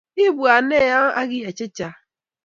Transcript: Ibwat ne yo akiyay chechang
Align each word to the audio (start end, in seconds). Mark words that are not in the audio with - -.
Ibwat 0.25 0.61
ne 0.65 0.79
yo 0.91 1.03
akiyay 1.19 1.53
chechang 1.57 1.97